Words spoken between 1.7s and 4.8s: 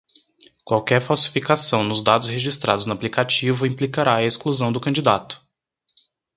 nos dados registrados no aplicativo implicará a exclusão